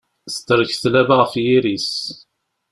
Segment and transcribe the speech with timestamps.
[0.33, 1.91] Tetrek tlaba ɣef yiri-s.